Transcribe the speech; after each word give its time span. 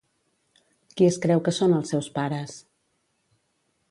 Qui 1.01 1.05
es 1.07 1.19
creu 1.25 1.43
que 1.49 1.53
són 1.59 1.77
els 1.81 1.93
seus 1.95 2.09
pares? 2.17 2.57